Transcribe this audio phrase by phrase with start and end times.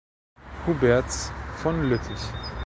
[0.65, 2.23] Huberts von Lüttich.